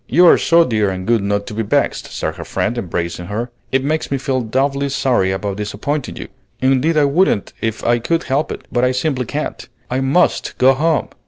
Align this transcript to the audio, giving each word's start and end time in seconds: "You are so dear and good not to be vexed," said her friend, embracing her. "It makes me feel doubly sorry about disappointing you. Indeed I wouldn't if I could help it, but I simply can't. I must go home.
"You 0.07 0.25
are 0.25 0.37
so 0.39 0.63
dear 0.65 0.89
and 0.89 1.05
good 1.05 1.21
not 1.21 1.45
to 1.45 1.53
be 1.53 1.61
vexed," 1.61 2.07
said 2.11 2.37
her 2.37 2.43
friend, 2.43 2.75
embracing 2.75 3.27
her. 3.27 3.51
"It 3.71 3.83
makes 3.83 4.09
me 4.09 4.17
feel 4.17 4.41
doubly 4.41 4.89
sorry 4.89 5.31
about 5.31 5.57
disappointing 5.57 6.15
you. 6.17 6.27
Indeed 6.59 6.97
I 6.97 7.05
wouldn't 7.05 7.53
if 7.61 7.83
I 7.83 7.99
could 7.99 8.23
help 8.23 8.51
it, 8.51 8.65
but 8.71 8.83
I 8.83 8.93
simply 8.93 9.25
can't. 9.25 9.69
I 9.91 9.99
must 9.99 10.57
go 10.57 10.73
home. 10.73 11.09